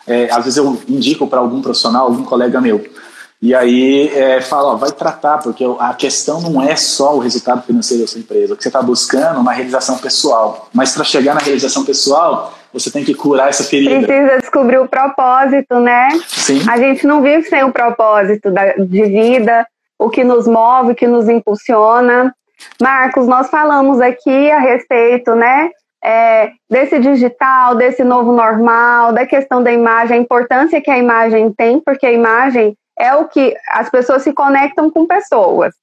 [0.07, 2.85] é, às vezes eu indico para algum profissional, algum colega meu
[3.41, 7.63] e aí é, fala, ó, vai tratar, porque a questão não é só o resultado
[7.63, 8.53] financeiro da sua empresa.
[8.53, 10.69] O que você está buscando é uma realização pessoal.
[10.73, 14.07] Mas para chegar na realização pessoal, você tem que curar essa ferida.
[14.07, 16.09] Precisa descobrir o propósito, né?
[16.27, 16.61] Sim.
[16.69, 19.67] A gente não vive sem o propósito da, de vida,
[19.99, 22.35] o que nos move, o que nos impulsiona.
[22.81, 25.71] Marcos, nós falamos aqui a respeito, né?
[26.03, 31.53] É, desse digital, desse novo normal, da questão da imagem, a importância que a imagem
[31.53, 35.75] tem, porque a imagem é o que as pessoas se conectam com pessoas.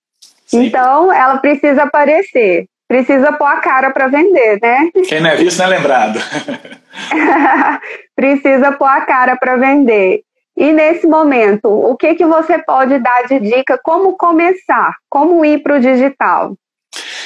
[0.45, 0.65] Sim.
[0.65, 4.89] Então, ela precisa aparecer, precisa pôr a cara para vender, né?
[5.07, 6.19] Quem não é visto não é lembrado.
[8.15, 10.21] precisa pôr a cara para vender.
[10.57, 13.77] E nesse momento, o que, que você pode dar de dica?
[13.83, 14.95] Como começar?
[15.09, 16.55] Como ir para o digital?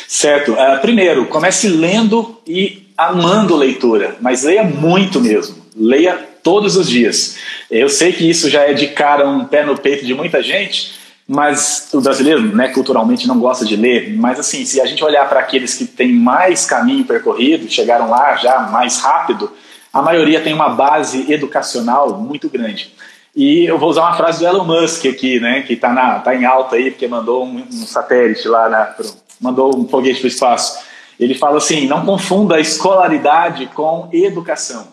[0.07, 0.53] Certo.
[0.53, 5.63] Uh, primeiro, comece lendo e amando leitura, mas leia muito mesmo.
[5.75, 7.37] Leia todos os dias.
[7.69, 10.98] Eu sei que isso já é de cara um pé no peito de muita gente,
[11.31, 14.17] mas o brasileiro, né, culturalmente não gosta de ler.
[14.17, 18.35] Mas assim, se a gente olhar para aqueles que têm mais caminho percorrido, chegaram lá
[18.37, 19.51] já mais rápido,
[19.93, 22.95] a maioria tem uma base educacional muito grande.
[23.35, 26.45] E eu vou usar uma frase do Elon Musk aqui, né, que está tá em
[26.45, 28.95] alta aí, porque mandou um, um satélite lá, na,
[29.39, 30.79] mandou um foguete para o espaço.
[31.19, 34.87] Ele fala assim: não confunda escolaridade com educação,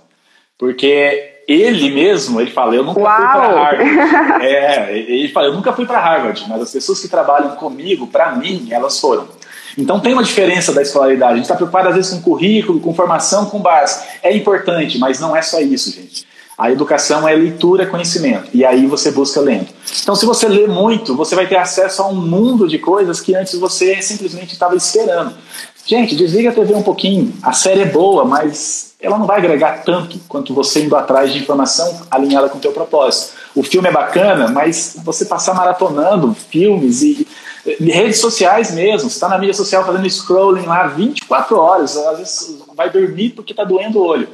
[0.58, 3.16] porque ele mesmo, ele fala, eu nunca Uau.
[3.16, 4.42] fui para Harvard.
[4.44, 8.34] é, ele fala, eu nunca fui para Harvard, mas as pessoas que trabalham comigo, para
[8.34, 9.28] mim, elas foram.
[9.78, 11.32] Então tem uma diferença da escolaridade.
[11.32, 14.04] A gente está preocupado às vezes com currículo, com formação, com base.
[14.22, 16.26] É importante, mas não é só isso, gente.
[16.56, 18.48] A educação é leitura, conhecimento.
[18.54, 19.66] E aí você busca lendo.
[20.02, 23.34] Então, se você lê muito, você vai ter acesso a um mundo de coisas que
[23.34, 25.34] antes você simplesmente estava esperando.
[25.86, 27.32] Gente, desliga a TV um pouquinho.
[27.40, 31.38] A série é boa, mas ela não vai agregar tanto quanto você indo atrás de
[31.38, 33.34] informação alinhada com o teu propósito.
[33.54, 37.26] O filme é bacana, mas você passar maratonando filmes e,
[37.80, 42.90] redes sociais mesmo, está na mídia social fazendo scrolling lá 24 horas, às vezes vai
[42.90, 44.28] dormir porque está doendo o olho.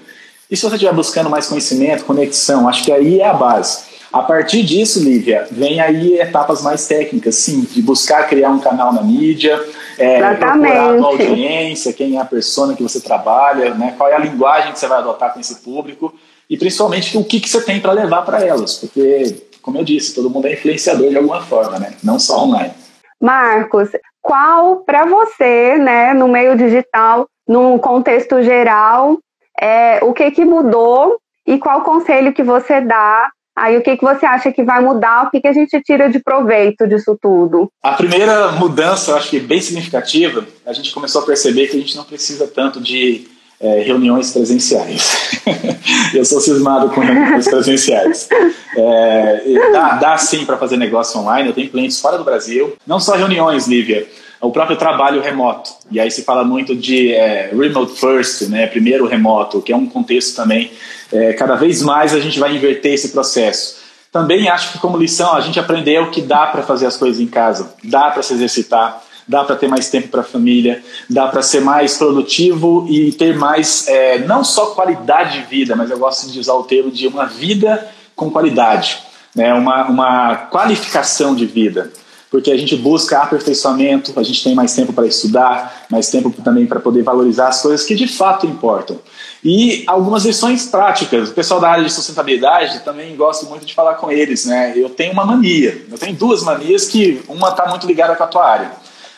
[0.51, 3.92] E se você estiver buscando mais conhecimento, conexão, acho que aí é a base.
[4.13, 8.93] A partir disso, Lívia, vem aí etapas mais técnicas, sim, de buscar criar um canal
[8.93, 9.59] na mídia,
[9.99, 14.19] é, procurar a audiência, quem é a persona que você trabalha, né, qual é a
[14.19, 16.15] linguagem que você vai adotar com esse público
[16.51, 20.15] e principalmente o que, que você tem para levar para elas, porque, como eu disse,
[20.15, 22.75] todo mundo é influenciador de alguma forma, né, não só online.
[23.19, 23.89] Marcos,
[24.21, 29.19] qual para você, né, no meio digital, num contexto geral,
[29.59, 34.05] é, o que, que mudou e qual conselho que você dá Aí o que, que
[34.05, 35.27] você acha que vai mudar?
[35.27, 37.71] O que, que a gente tira de proveito disso tudo?
[37.83, 41.81] A primeira mudança, eu acho que bem significativa, a gente começou a perceber que a
[41.81, 43.29] gente não precisa tanto de
[43.61, 45.41] é, reuniões presenciais.
[46.15, 48.29] eu sou cismado com reuniões presenciais.
[48.77, 52.75] É, dá, dá sim para fazer negócio online, eu tenho clientes fora do Brasil.
[52.87, 54.09] Não só reuniões, Lívia,
[54.41, 55.71] o próprio trabalho remoto.
[55.91, 59.87] E aí se fala muito de é, remote first, né, primeiro remoto, que é um
[59.87, 60.73] contexto também
[61.13, 63.83] é, cada vez mais a gente vai inverter esse processo.
[64.11, 67.27] Também acho que como lição a gente aprendeu que dá para fazer as coisas em
[67.27, 69.03] casa, dá para se exercitar.
[69.27, 73.37] dá para ter mais tempo para a família, dá para ser mais produtivo e ter
[73.37, 77.07] mais, é, não só qualidade de vida, mas eu gosto de usar o termo de
[77.07, 78.99] uma vida com qualidade,
[79.33, 79.55] né?
[79.55, 81.93] uma, uma qualificação de vida
[82.33, 86.65] porque a gente busca aperfeiçoamento, a gente tem mais tempo para estudar, mais tempo também
[86.65, 88.99] para poder valorizar as coisas que de fato importam.
[89.45, 91.29] E algumas lições práticas.
[91.29, 94.47] O pessoal da área de sustentabilidade também gosto muito de falar com eles.
[94.47, 94.73] Né?
[94.75, 98.27] Eu tenho uma mania, eu tenho duas manias que uma está muito ligada com a
[98.27, 98.73] tua área.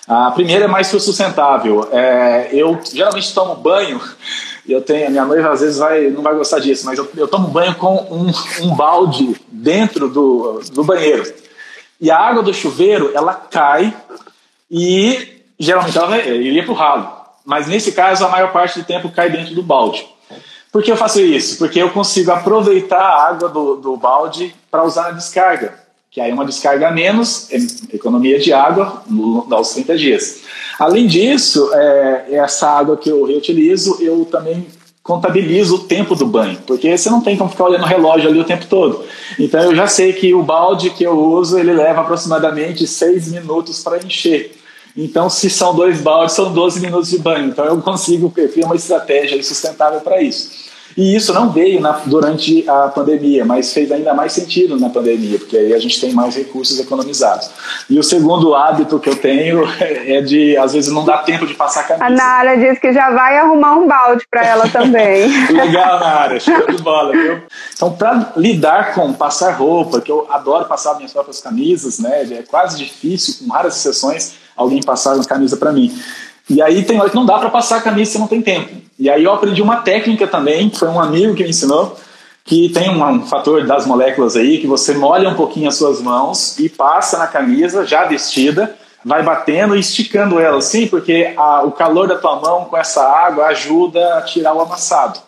[0.08, 1.88] A primeira é mais que o sustentável.
[1.92, 4.00] É, eu geralmente tomo banho,
[4.68, 7.28] eu tenho, a minha noiva às vezes vai, não vai gostar disso, mas eu, eu
[7.28, 8.32] tomo banho com um,
[8.66, 11.44] um balde dentro do, do banheiro.
[12.04, 13.96] E a água do chuveiro, ela cai
[14.70, 17.10] e geralmente ela iria para o ralo.
[17.46, 20.06] Mas nesse caso, a maior parte do tempo cai dentro do balde.
[20.70, 21.56] Por que eu faço isso?
[21.56, 25.78] Porque eu consigo aproveitar a água do, do balde para usar na descarga.
[26.10, 27.56] Que aí é uma descarga a menos, é
[27.96, 30.42] economia de água no, aos 30 dias.
[30.78, 34.66] Além disso, é, essa água que eu reutilizo, eu também
[35.04, 38.40] contabilizo o tempo do banho, porque você não tem como ficar olhando o relógio ali
[38.40, 39.04] o tempo todo.
[39.38, 43.82] Então eu já sei que o balde que eu uso, ele leva aproximadamente 6 minutos
[43.82, 44.56] para encher.
[44.96, 47.48] Então, se são dois baldes, são 12 minutos de banho.
[47.48, 50.72] Então eu consigo criar uma estratégia sustentável para isso.
[50.96, 55.38] E isso não veio na, durante a pandemia, mas fez ainda mais sentido na pandemia,
[55.38, 57.50] porque aí a gente tem mais recursos economizados.
[57.90, 61.54] E o segundo hábito que eu tenho é de, às vezes, não dá tempo de
[61.54, 62.06] passar camisa.
[62.06, 65.28] A Nara disse que já vai arrumar um balde para ela também.
[65.50, 67.12] Legal, Nara, show de bola.
[67.12, 67.42] Viu?
[67.74, 72.22] Então, para lidar com passar roupa, que eu adoro passar minhas próprias camisas, né?
[72.30, 75.92] É quase difícil, com raras exceções, alguém passar uma camisa para mim.
[76.48, 78.70] E aí tem hora que não dá para passar a camisa se não tem tempo.
[78.98, 81.96] E aí eu aprendi uma técnica também, que foi um amigo que me ensinou,
[82.44, 86.00] que tem um, um, fator das moléculas aí, que você molha um pouquinho as suas
[86.00, 91.62] mãos e passa na camisa, já vestida, vai batendo e esticando ela assim, porque a,
[91.62, 95.18] o calor da tua mão com essa água ajuda a tirar o amassado.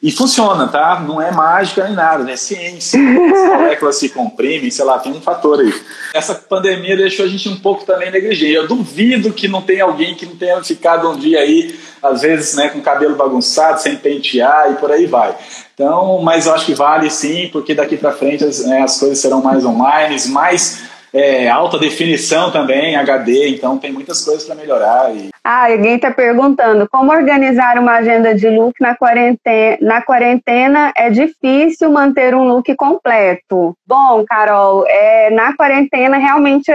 [0.00, 1.00] E funciona, tá?
[1.00, 2.98] Não é mágica nem nada, é ciência.
[3.02, 5.74] As moléculas se comprimem, sei lá, tem um fator aí.
[6.14, 8.52] Essa pandemia deixou a gente um pouco também negligente.
[8.52, 12.54] Eu duvido que não tenha alguém que não tenha ficado um dia aí, às vezes,
[12.54, 15.34] né, com cabelo bagunçado, sem pentear e por aí vai.
[15.74, 19.18] Então, mas eu acho que vale sim, porque daqui para frente as, né, as coisas
[19.18, 20.80] serão mais online, mais
[21.12, 25.14] é, alta definição também, HD, então tem muitas coisas para melhorar.
[25.14, 25.30] E...
[25.50, 29.78] Ah, alguém está perguntando como organizar uma agenda de look na quarentena.
[29.80, 33.74] Na quarentena é difícil manter um look completo.
[33.86, 36.70] Bom, Carol, é, na quarentena realmente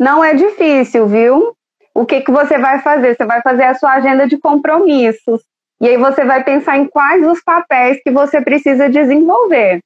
[0.00, 1.54] não é difícil, viu?
[1.94, 3.14] O que, que você vai fazer?
[3.14, 5.42] Você vai fazer a sua agenda de compromissos.
[5.78, 9.80] E aí você vai pensar em quais os papéis que você precisa desenvolver.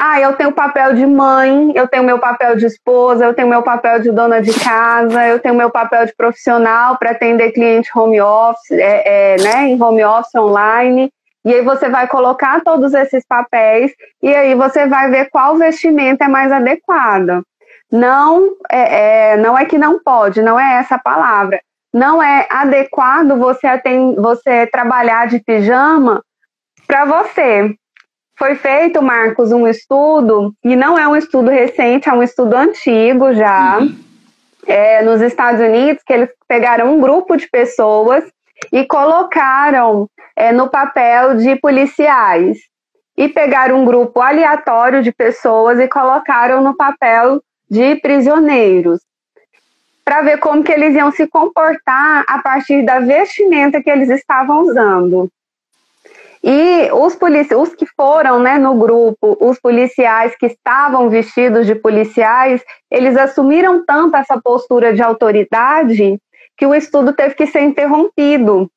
[0.00, 3.48] Ah, eu tenho o papel de mãe, eu tenho meu papel de esposa, eu tenho
[3.48, 7.90] meu papel de dona de casa, eu tenho meu papel de profissional para atender cliente
[7.92, 11.10] home office, é, é, né, em home office online.
[11.44, 16.26] E aí você vai colocar todos esses papéis e aí você vai ver qual vestimenta
[16.26, 17.42] é mais adequada.
[17.90, 21.60] Não é, é não é que não pode, não é essa a palavra.
[21.92, 26.22] Não é adequado você, atend, você trabalhar de pijama
[26.86, 27.74] para você.
[28.38, 33.34] Foi feito, Marcos, um estudo, e não é um estudo recente, é um estudo antigo
[33.34, 33.96] já, uhum.
[34.64, 38.22] é, nos Estados Unidos, que eles pegaram um grupo de pessoas
[38.72, 42.58] e colocaram é, no papel de policiais.
[43.16, 49.00] E pegaram um grupo aleatório de pessoas e colocaram no papel de prisioneiros.
[50.04, 54.60] Para ver como que eles iam se comportar a partir da vestimenta que eles estavam
[54.62, 55.28] usando.
[56.42, 61.74] E os, polici os que foram né, no grupo, os policiais que estavam vestidos de
[61.74, 66.18] policiais, eles assumiram tanto essa postura de autoridade
[66.56, 68.70] que o estudo teve que ser interrompido.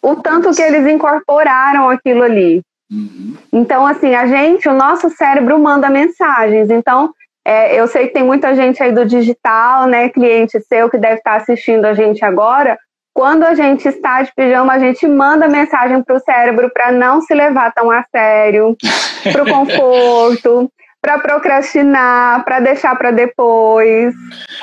[0.00, 2.62] O tanto que eles incorporaram aquilo ali.
[2.90, 3.34] Uhum.
[3.52, 6.70] Então, assim, a gente, o nosso cérebro manda mensagens.
[6.70, 7.12] Então,
[7.44, 11.14] é, eu sei que tem muita gente aí do digital, né, cliente seu que deve
[11.14, 12.78] estar assistindo a gente agora.
[13.18, 17.20] Quando a gente está de pijama, a gente manda mensagem para o cérebro para não
[17.20, 18.76] se levar tão a sério,
[19.32, 20.70] para o conforto,
[21.02, 24.14] para procrastinar, para deixar para depois.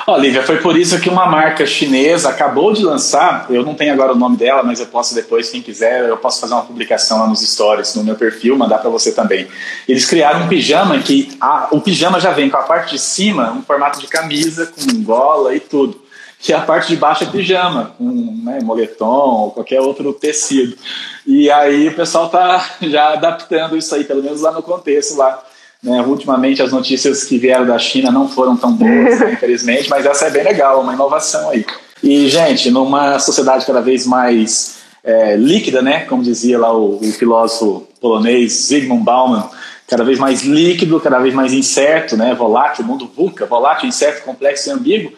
[0.06, 4.14] Olivia, foi por isso que uma marca chinesa acabou de lançar, eu não tenho agora
[4.14, 7.26] o nome dela, mas eu posso depois, quem quiser, eu posso fazer uma publicação lá
[7.26, 9.46] nos stories, no meu perfil, mandar para você também.
[9.86, 13.52] Eles criaram um pijama que a, o pijama já vem com a parte de cima,
[13.52, 16.05] um formato de camisa, com gola e tudo
[16.38, 18.04] que a parte de baixo é pijama, com
[18.44, 20.76] né, moletom ou qualquer outro tecido.
[21.26, 25.42] E aí o pessoal está já adaptando isso aí, pelo menos lá no contexto lá.
[25.82, 26.00] Né?
[26.02, 30.26] Ultimamente as notícias que vieram da China não foram tão boas, né, infelizmente, mas essa
[30.26, 31.64] é bem legal, uma inovação aí.
[32.02, 36.00] E, gente, numa sociedade cada vez mais é, líquida, né?
[36.00, 39.48] Como dizia lá o, o filósofo polonês Zygmunt Bauman,
[39.88, 42.34] cada vez mais líquido, cada vez mais incerto, né?
[42.34, 45.12] Volátil, o mundo VUCA, volátil, incerto, complexo e ambíguo.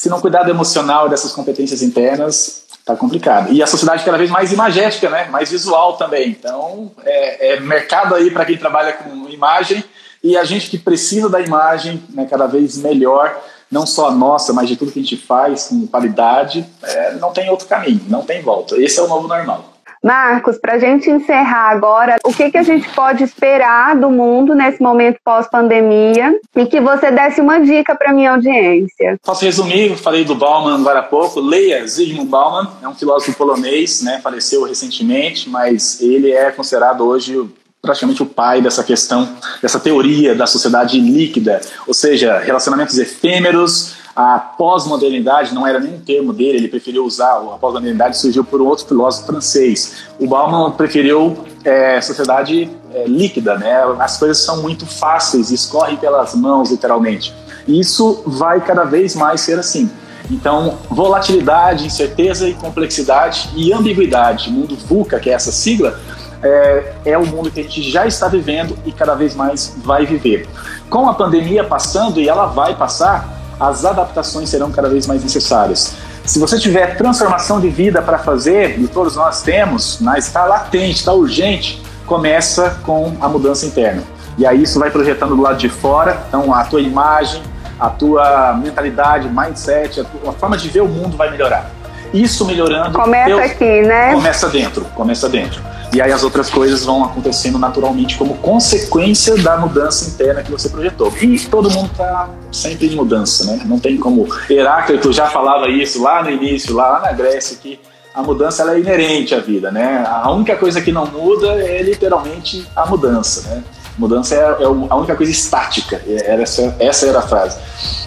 [0.00, 3.52] Se não cuidar do emocional e dessas competências internas, tá complicado.
[3.52, 5.26] E a sociedade cada vez mais imagética, né?
[5.26, 6.30] Mais visual também.
[6.30, 9.84] Então, é, é mercado aí para quem trabalha com imagem
[10.24, 13.38] e a gente que precisa da imagem, né, cada vez melhor,
[13.70, 17.30] não só a nossa, mas de tudo que a gente faz com qualidade, é, não
[17.30, 18.80] tem outro caminho, não tem volta.
[18.80, 19.69] Esse é o novo normal.
[20.02, 24.54] Marcos, para a gente encerrar agora, o que, que a gente pode esperar do mundo
[24.54, 29.18] nesse momento pós-pandemia e que você desse uma dica para minha audiência?
[29.22, 31.38] Posso resumir, falei do Bauman agora há pouco.
[31.40, 37.38] Leia Zygmunt Bauman, é um filósofo polonês, né, faleceu recentemente, mas ele é considerado hoje
[37.82, 44.38] praticamente o pai dessa questão, dessa teoria da sociedade líquida, ou seja, relacionamentos efêmeros, a
[44.38, 48.66] pós-modernidade não era nem um termo dele, ele preferiu usar, a pós-modernidade surgiu por um
[48.66, 50.04] outro filósofo francês.
[50.18, 53.82] O Bauman preferiu é, sociedade é, líquida, né?
[53.98, 57.34] as coisas são muito fáceis, escorrem pelas mãos, literalmente.
[57.66, 59.88] E isso vai cada vez mais ser assim.
[60.30, 65.98] Então, volatilidade, incerteza e complexidade e ambiguidade, mundo VUCA, que é essa sigla,
[66.42, 70.06] é, é o mundo que a gente já está vivendo e cada vez mais vai
[70.06, 70.48] viver.
[70.88, 75.94] Com a pandemia passando, e ela vai passar, as adaptações serão cada vez mais necessárias.
[76.24, 81.00] Se você tiver transformação de vida para fazer, e todos nós temos, mas está latente,
[81.00, 84.02] está urgente, começa com a mudança interna.
[84.38, 87.42] E aí isso vai projetando do lado de fora, então a tua imagem,
[87.78, 91.70] a tua mentalidade, mindset, a, tua, a forma de ver o mundo vai melhorar.
[92.12, 92.98] Isso melhorando.
[92.98, 94.12] Começa aqui, né?
[94.12, 95.62] Começa dentro, começa dentro.
[95.92, 100.68] E aí as outras coisas vão acontecendo naturalmente como consequência da mudança interna que você
[100.68, 101.12] projetou.
[101.20, 103.60] E todo mundo está sempre em mudança, né?
[103.64, 104.28] Não tem como.
[104.48, 107.80] Heráclito já falava isso lá no início, lá, na Grécia, que
[108.14, 110.04] a mudança é inerente à vida, né?
[110.06, 113.64] A única coisa que não muda é literalmente a mudança, né?
[113.98, 116.00] Mudança é, é a única coisa estática.
[116.06, 117.58] Essa, essa era a frase.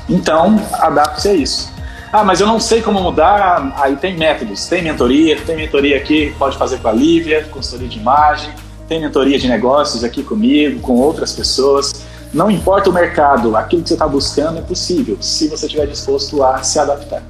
[0.09, 1.72] Então, adapte-se a isso.
[2.13, 3.73] Ah, mas eu não sei como mudar.
[3.75, 7.97] Aí tem métodos, tem mentoria, tem mentoria aqui pode fazer com a Lívia, consultoria de
[7.97, 8.53] imagem,
[8.87, 12.05] tem mentoria de negócios aqui comigo, com outras pessoas.
[12.31, 16.43] Não importa o mercado, aquilo que você está buscando é possível, se você estiver disposto
[16.43, 17.23] a se adaptar.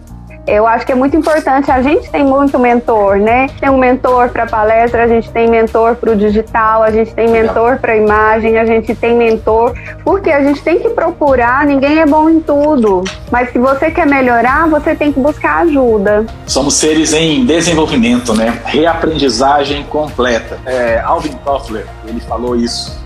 [0.45, 1.71] Eu acho que é muito importante.
[1.71, 3.47] A gente tem muito mentor, né?
[3.59, 7.29] Tem um mentor para palestra, a gente tem mentor para o digital, a gente tem
[7.29, 9.73] mentor para imagem, a gente tem mentor,
[10.03, 11.65] porque a gente tem que procurar.
[11.65, 16.25] Ninguém é bom em tudo, mas se você quer melhorar, você tem que buscar ajuda.
[16.45, 18.59] Somos seres em desenvolvimento, né?
[18.65, 20.59] Reaprendizagem completa.
[20.65, 23.02] É, Alvin Toffler, ele falou isso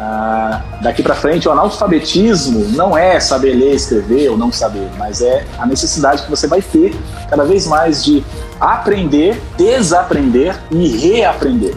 [0.00, 5.20] ah, daqui para frente, o analfabetismo não é saber ler, escrever ou não saber, mas
[5.20, 6.94] é a necessidade que você vai ter
[7.28, 8.24] cada vez mais de
[8.60, 11.74] aprender, desaprender e reaprender.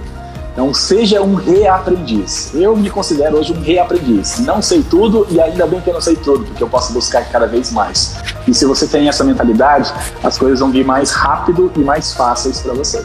[0.54, 2.52] Então, seja um reaprendiz.
[2.54, 4.40] Eu me considero hoje um reaprendiz.
[4.40, 7.28] Não sei tudo e ainda bem que eu não sei tudo, porque eu posso buscar
[7.30, 8.18] cada vez mais.
[8.46, 9.92] E se você tem essa mentalidade,
[10.22, 13.04] as coisas vão vir mais rápido e mais fáceis para você.